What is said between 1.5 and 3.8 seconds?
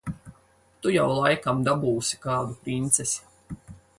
dabūsi kādu princesi.